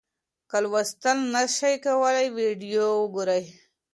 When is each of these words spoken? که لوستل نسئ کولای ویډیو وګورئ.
که 0.49 0.57
لوستل 0.63 1.19
نسئ 1.33 1.73
کولای 1.85 2.27
ویډیو 2.37 2.85
وګورئ. 3.01 3.43